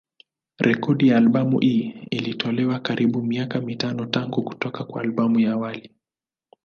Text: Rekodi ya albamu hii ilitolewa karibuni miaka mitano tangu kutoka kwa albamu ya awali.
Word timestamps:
Rekodi 0.59 1.07
ya 1.07 1.17
albamu 1.17 1.59
hii 1.59 1.93
ilitolewa 2.11 2.79
karibuni 2.79 3.27
miaka 3.27 3.61
mitano 3.61 4.05
tangu 4.05 4.41
kutoka 4.43 4.83
kwa 4.83 5.01
albamu 5.01 5.39
ya 5.39 5.53
awali. 5.53 5.91